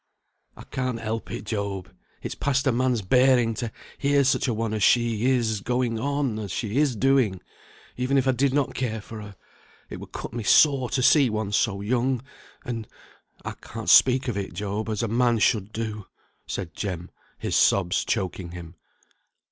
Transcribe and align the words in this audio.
"I 0.57 0.63
can't 0.63 0.99
help 0.99 1.29
it, 1.29 1.43
Job; 1.43 1.93
it's 2.23 2.33
past 2.33 2.65
a 2.65 2.71
man's 2.71 3.03
bearing 3.03 3.53
to 3.53 3.71
hear 3.99 4.23
such 4.23 4.47
a 4.47 4.53
one 4.55 4.73
as 4.73 4.81
she 4.81 5.27
is, 5.29 5.61
going 5.61 5.99
on 5.99 6.39
as 6.39 6.51
she 6.51 6.79
is 6.79 6.95
doing; 6.95 7.39
even 7.97 8.17
if 8.17 8.27
I 8.27 8.31
did 8.31 8.51
not 8.51 8.73
care 8.73 8.99
for 8.99 9.21
her, 9.21 9.35
it 9.91 9.99
would 9.99 10.11
cut 10.11 10.33
me 10.33 10.41
sore 10.43 10.89
to 10.89 11.03
see 11.03 11.29
one 11.29 11.51
so 11.51 11.81
young, 11.81 12.23
and 12.65 12.87
I 13.45 13.51
can't 13.51 13.91
speak 13.91 14.27
of 14.27 14.37
it, 14.37 14.53
Job, 14.55 14.89
as 14.89 15.03
a 15.03 15.07
man 15.07 15.37
should 15.37 15.71
do," 15.71 16.07
said 16.47 16.73
Jem, 16.73 17.11
his 17.37 17.55
sobs 17.55 18.03
choking 18.03 18.53
him. 18.53 18.73